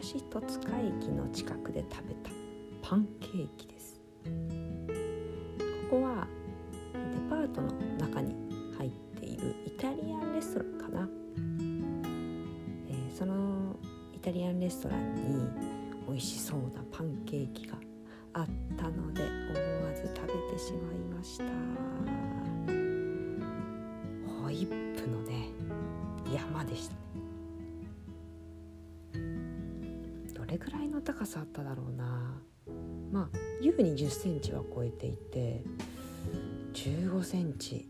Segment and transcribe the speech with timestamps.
[0.00, 2.30] 戸塚駅の近くで食べた
[2.80, 4.00] パンケーキです。
[5.90, 6.26] ここは
[6.94, 7.68] デパートの
[7.98, 8.34] 中に
[8.78, 11.08] 入っているイタリアンレストランかな、
[12.88, 13.76] えー、その
[14.14, 15.50] イタリアンレストランに
[16.08, 17.76] 美味しそうなパンケーキが
[18.32, 18.46] あっ
[18.78, 21.44] たので思わず食べてしまいました。
[24.42, 24.66] ホイッ
[24.98, 25.50] プのね
[26.34, 27.00] 山でしたね。
[30.60, 32.40] ぐらいの高さあっただろうな。
[33.10, 35.64] まあ優に1 0センチは超えていて
[36.74, 37.88] 15センチ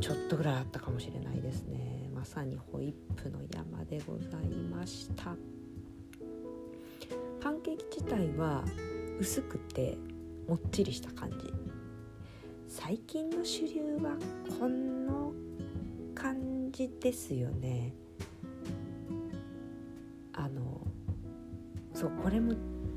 [0.00, 2.10] ちょっとぐらいあったかもしれないですね。
[2.14, 5.34] まさにホイップの山でございました。
[7.40, 8.62] パンケーキ自体は
[9.18, 9.96] 薄くて
[10.46, 11.36] もっちりした感じ。
[12.68, 14.16] 最近の主流は
[14.58, 15.32] この
[16.14, 17.94] 感じですよね。
[20.32, 20.86] あの
[22.00, 22.54] そうこれも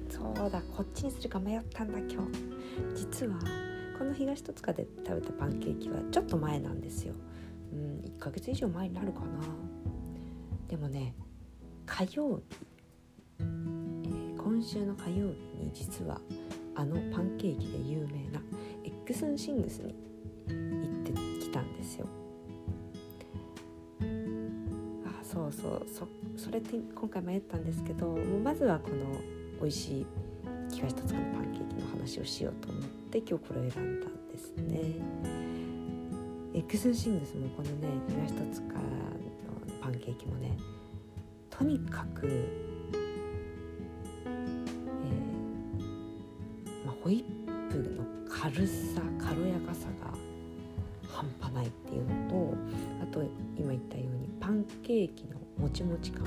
[0.10, 2.96] そうだこっちにするか迷ったんだ今日。
[2.96, 3.38] 実は
[3.98, 7.14] この東戸塚で食べたパンケーキはちょっと前なんですよ。
[7.74, 9.28] うん1ヶ月以上前になるかな。
[10.70, 11.14] でもね
[11.86, 12.44] 火曜日
[13.40, 13.44] え
[14.38, 16.22] 今週の火曜日に実は
[16.74, 18.42] あのパンケーキで有名な
[18.86, 19.94] エッグスンシングスに
[20.48, 22.08] 行ってきたんですよ。
[25.06, 28.96] あそうそうそっそれって今回迷ったんですけどもうまずはこの
[29.62, 30.08] 美味しい
[30.70, 35.24] 東戸塚のパンケーキの話をしようと思って今日これを選んだんですね。
[36.56, 38.82] エッグスシングスもこのね東戸塚の
[39.82, 40.56] パンケーキもね
[41.50, 42.28] とにかく
[44.26, 50.14] えー、まあホイップの軽さ軽やかさが
[51.12, 52.56] 半端ないっていうのと
[53.02, 53.24] あと
[53.58, 56.26] 今言ったようにパンケーキのもちもち感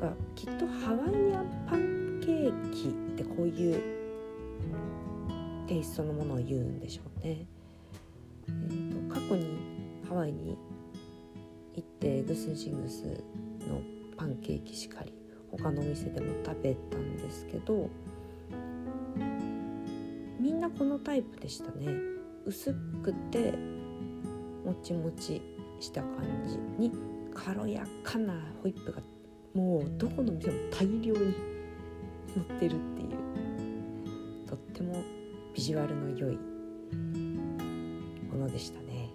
[0.00, 3.82] がきっとハワイアンパンケーキってこういう
[5.66, 7.46] テイストのものを言うんでしょうね。
[8.48, 9.46] えーと、過去に
[10.08, 10.56] ハワイに
[11.74, 13.02] 行ってグスンシングス
[13.68, 13.80] の
[14.16, 15.12] パンケーキしかり
[15.50, 17.90] 他のお店でも食べたんですけど
[20.38, 21.88] みんなこのタイプでしたね
[22.44, 23.52] 薄くて
[24.64, 25.42] もちもち
[25.80, 26.92] した感じに
[27.36, 28.32] 軽やかな
[28.62, 29.02] ホイップが
[29.54, 31.34] もうどこの店も大量に
[32.34, 33.10] 乗ってるっていう
[34.46, 35.02] とっても
[35.54, 36.38] ビジュアルの良い
[38.32, 39.10] ものでしたね。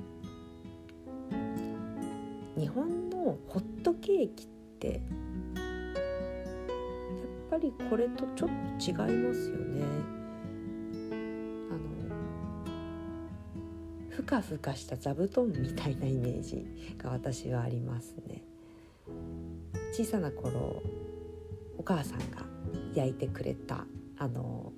[2.57, 4.47] 日本のホットケーキっ
[4.79, 4.99] てやっ
[7.49, 8.55] ぱりこれとちょっと
[8.85, 10.20] 違いますよね。
[14.11, 16.65] ふかふかした座布団みたいなイメージ
[16.97, 18.43] が私はありますね。
[19.93, 20.81] 小さな頃
[21.77, 22.45] お母さんが
[22.93, 23.85] 焼いてくれた
[24.17, 24.71] あの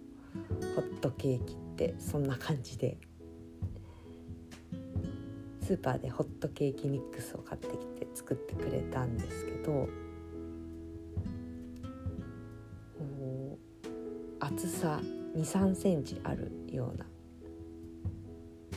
[0.75, 2.97] ホットケーキってそんな感じで
[5.61, 9.87] スーパーでホットケーキミックスを買ってきて作ってくれたんですけど
[14.39, 14.99] 厚さ
[15.35, 17.05] 2 3センチあるような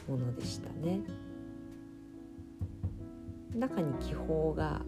[0.08, 1.00] ものでしたね。
[3.54, 4.82] 中に気泡が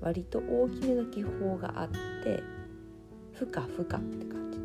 [0.00, 1.88] 割と大きめの気泡があっ
[2.22, 2.42] て
[3.32, 4.58] ふかふかって感じ。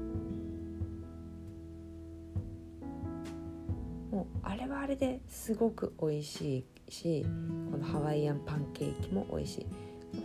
[4.12, 7.26] もうあれはあれですごく美味しいし
[7.72, 9.66] このハワイアンパンケーキも美味しい。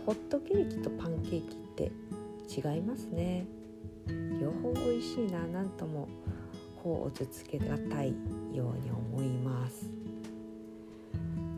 [0.05, 1.91] ホットケーキとパンケーキって
[2.49, 3.45] 違いますね。
[4.41, 5.45] 両方美味しいな。
[5.47, 6.07] 何とも
[6.83, 8.13] こうつつけがたい
[8.51, 9.89] ように思います。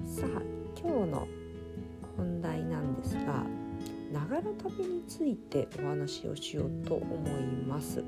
[0.06, 0.41] さあ
[0.80, 1.28] 今日の
[2.16, 3.44] 本題なんですが
[4.14, 8.03] ながら食べについてお話をしようと思います。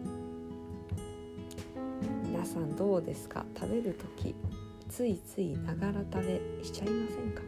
[2.24, 3.48] 皆さんどうですか？
[3.60, 4.36] 食べる時
[4.88, 7.42] ついついながら食べしちゃいませんか？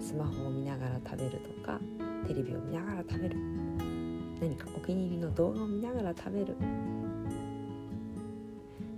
[0.00, 1.78] スマホを見ながら食べるとか
[2.26, 3.36] テレビを見ながら食べる。
[4.40, 6.56] 何かお気に入りの動画を見ながら食べる。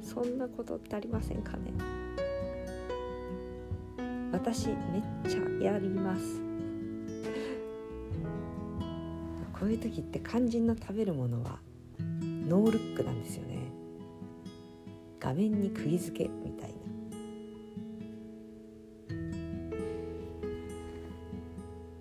[0.08, 1.70] そんなことってありませんかね？
[4.32, 4.76] 私めっ
[5.28, 5.40] ちゃ
[5.72, 6.40] やります。
[9.52, 11.58] こういう時って肝心の食べるものは
[12.00, 13.58] ノールックなんですよね。
[15.20, 16.76] 画面に釘付けみたいな。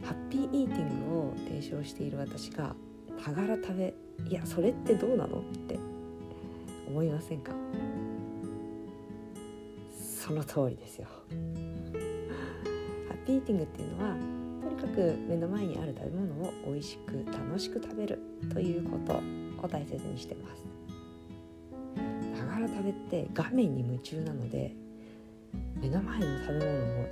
[0.08, 2.74] ハッピーイーティングを提唱している私が
[3.28, 3.94] ながら食べ
[4.30, 5.40] いやそれってどうなの？
[5.40, 5.78] って
[6.88, 7.52] 思いませんか？
[9.92, 11.08] その通りですよ。
[11.08, 11.14] ハ
[13.14, 14.16] ッピーイーティングっていうのは
[14.62, 18.20] とにかく目の前にある食べ物を美味しく楽しく食べる
[18.54, 19.22] ということを
[19.68, 20.66] 大切にしてます。
[22.40, 24.76] ながら食べって画面に夢中なので
[25.82, 27.08] 目の前の食べ物も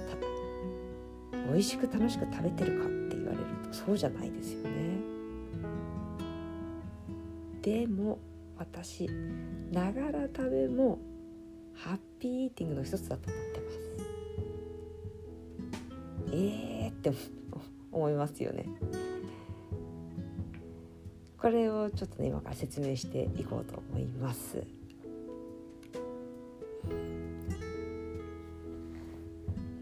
[1.48, 5.00] 美味しく楽しく食べてるかって言われるとそうじゃないですよね。
[7.62, 8.20] でも
[8.58, 9.08] 私
[9.72, 11.00] ながら食べも
[11.74, 13.80] ハッピーイーティングの一つだと思ってます。
[16.32, 17.12] えーって
[17.92, 18.66] 思いますよね。
[21.38, 24.64] これをちょっとね今から説明していこうと思います。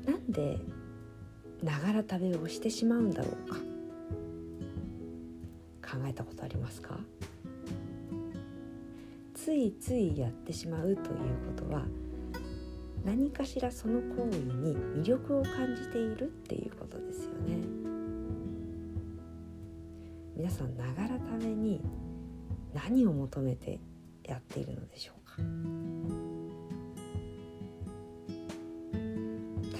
[0.05, 0.59] なんで
[1.63, 3.57] ながら食べをしてしまうんだろうか。
[5.97, 6.99] 考えたことありますか？
[9.43, 11.03] ついついやってしまうというこ
[11.57, 11.83] とは
[13.03, 17.57] 何かしらその行為に魅力を感じているっていうことですよね。
[20.37, 21.81] 皆さんながら食べに
[22.73, 23.81] 何を求めて
[24.23, 25.35] やっているのでしょうか。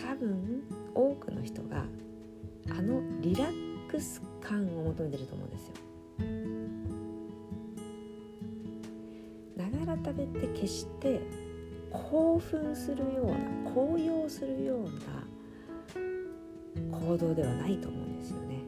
[0.09, 0.63] 多分
[0.93, 1.85] 多くの人が
[2.69, 5.92] あのリラックス感を求めてると思うんですよ。
[10.03, 11.21] 食べって決して
[11.91, 13.37] 興奮するような
[13.73, 14.89] 高揚するような
[16.99, 18.59] 行動ではないと思うんですよね。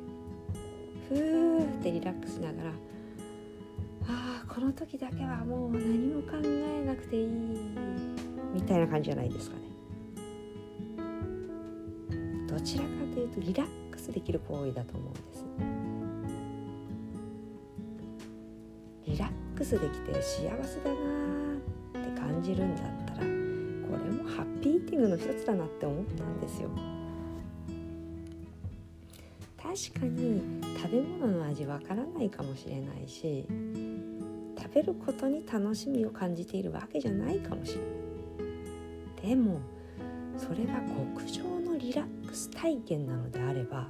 [1.10, 2.70] ふーってリラックスしながら
[4.08, 7.28] ああこの時だけはもう何も考えなくていい
[8.54, 9.64] みたいな感じじゃないですかね。
[12.48, 15.46] どちらかというとリラックスできる行為だと思うんです。
[19.08, 21.56] リラッックスできて幸せだな
[22.02, 23.28] って感じるんだったらこれ
[24.12, 26.70] もハッピーイーティングの一つだなって思ったんですよ。
[29.58, 30.42] 確かに
[30.78, 33.46] 食べ物の味わからないかもしれないし
[34.58, 39.30] 食べることに楽しみを感じているわけじゃないかもしれない。
[39.30, 39.60] でも
[40.38, 40.76] それが
[41.16, 43.88] 極上のリラックス体験なのであれば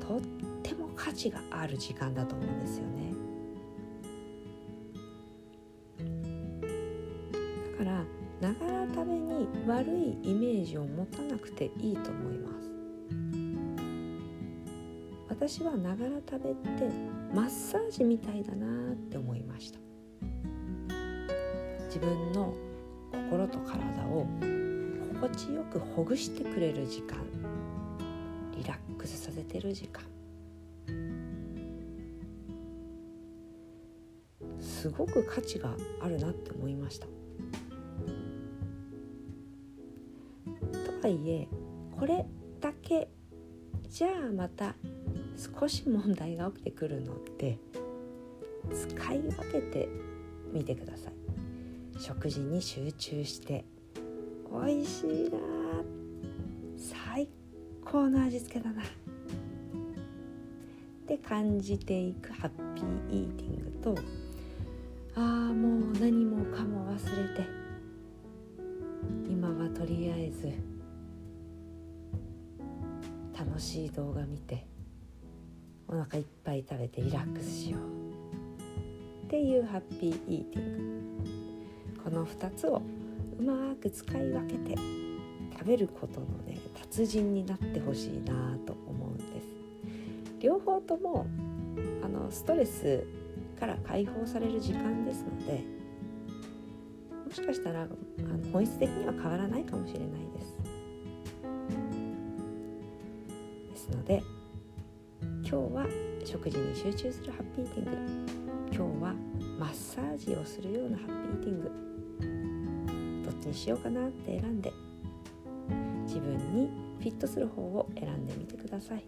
[0.00, 0.20] とっ
[0.62, 3.05] ても価値がある時間だと思うんですよね。
[7.76, 8.04] から
[8.40, 12.70] ながら食べに悪いイメージを持たなくていいと思います。
[15.28, 16.90] 私はながら食べって
[17.34, 19.78] マッサージみたいだなって思いました。
[21.86, 22.54] 自分の
[23.12, 24.26] 心と体を
[25.20, 27.18] 心地よくほぐしてくれる時間
[28.56, 30.02] リラックスさせてる時間。
[34.58, 37.06] すごく価値があるなって思いました。
[41.06, 41.46] はいえ
[41.96, 42.26] これ
[42.60, 43.06] だけ
[43.88, 44.74] じゃあまた
[45.60, 47.60] 少し問題が起きてくるので
[48.74, 49.88] 使い分けて
[50.52, 51.12] みてください。
[52.00, 53.64] 食事に集中して
[54.50, 55.38] 美味しいな
[56.76, 57.28] 最
[57.84, 58.82] 高の味付けだな。
[58.82, 58.86] っ
[61.06, 63.94] て感じていくハッピーイーティングと
[65.14, 65.22] ああ
[65.54, 67.00] もう何もかも忘れ
[67.36, 67.48] て
[69.30, 70.75] 今はとりあえず
[73.38, 74.66] 楽しい動画見て
[75.88, 79.26] お腹いっぱい食べてリラックスしよう。
[79.26, 80.76] っていうハッピーイーティン
[81.94, 82.02] グ。
[82.02, 82.80] この2つを
[83.38, 84.76] うまく使い分けて
[85.52, 89.48] 食べることのね達人になってほしいなと思うんです。
[90.40, 91.26] 両方とも
[92.02, 93.04] あのストレス
[93.60, 95.64] から解放される時間ですので
[97.26, 100.65] もしかしたらあの本質的には変わらないかもしれないです。
[103.86, 104.22] ですので
[105.22, 105.86] 今日は
[106.24, 108.32] 食事に集中するハッピーイティング。
[108.72, 109.14] 今日は
[109.58, 111.06] マッサージをするようなハッ
[111.42, 112.20] ピーイーティ
[113.20, 113.30] ング。
[113.30, 114.72] どっちにしようかなって選んで
[116.04, 119.04] 自分にフィットする方を選んでみてください。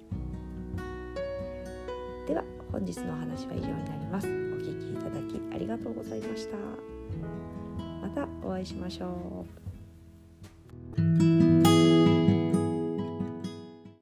[2.26, 4.26] では本日のお話は以上になります。
[4.26, 6.56] お聞きいただきありがとうございました。
[8.00, 9.67] またお会いしましょう。